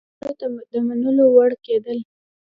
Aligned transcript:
نورو 0.19 0.33
ته 0.39 0.47
د 0.71 0.73
منلو 0.87 1.25
وړ 1.35 1.51
کېدل 1.65 1.97